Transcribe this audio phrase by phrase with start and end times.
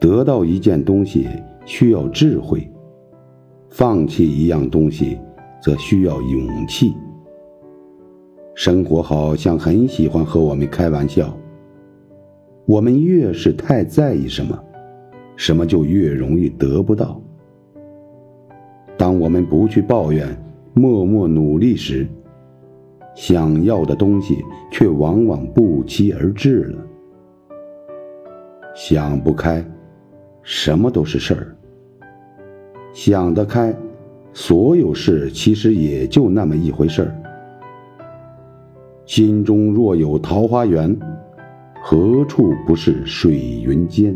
[0.00, 1.28] 得到一件东西
[1.66, 2.66] 需要智慧，
[3.68, 5.18] 放弃一样东西
[5.62, 6.94] 则需要勇气。
[8.54, 11.36] 生活好像很喜欢和我们开玩笑。
[12.66, 14.58] 我们越是太在意什么，
[15.36, 17.20] 什么就越容易得不到。
[18.96, 20.26] 当我们不去抱怨，
[20.72, 22.06] 默默努力时，
[23.14, 24.38] 想要的东西
[24.70, 26.78] 却往往不期而至了。
[28.74, 29.64] 想不开，
[30.42, 31.46] 什么都是事儿；
[32.92, 33.74] 想得开，
[34.32, 37.14] 所有事其实也就那么一回事儿。
[39.04, 40.98] 心中若有桃花源。
[41.82, 44.14] 何处不是水云间？